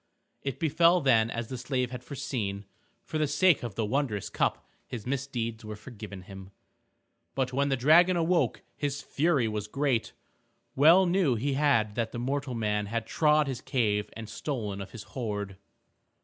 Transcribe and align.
It 0.41 0.59
befell 0.59 0.99
then 0.99 1.29
as 1.29 1.49
the 1.49 1.59
slave 1.59 1.91
had 1.91 2.03
foreseen. 2.03 2.65
For 3.03 3.19
the 3.19 3.27
sake 3.27 3.61
of 3.61 3.75
the 3.75 3.85
wondrous 3.85 4.31
cup 4.31 4.65
his 4.87 5.05
misdeeds 5.05 5.63
were 5.63 5.75
forgiven 5.75 6.23
him. 6.23 6.49
But 7.35 7.53
when 7.53 7.69
the 7.69 7.77
dragon 7.77 8.17
awoke 8.17 8.63
his 8.75 9.03
fury 9.03 9.47
was 9.47 9.67
great. 9.67 10.13
Well 10.75 11.05
knew 11.05 11.35
he 11.35 11.53
that 11.53 12.15
mortal 12.15 12.55
man 12.55 12.87
had 12.87 13.05
trod 13.05 13.45
his 13.45 13.61
cave 13.61 14.09
and 14.13 14.27
stolen 14.27 14.81
of 14.81 14.89
his 14.89 15.03
hoard. 15.03 15.57